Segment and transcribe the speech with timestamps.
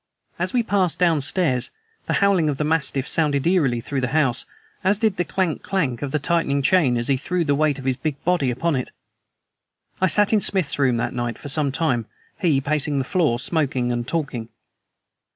[0.39, 1.69] As we passed downstairs
[2.07, 4.47] the howling of the mastiff sounded eerily through the house,
[4.83, 7.85] as did the clank clank of the tightening chain as he threw the weight of
[7.85, 8.89] his big body upon it.
[10.01, 12.07] I sat in Smith's room that night for some time,
[12.39, 14.49] he pacing the floor smoking and talking.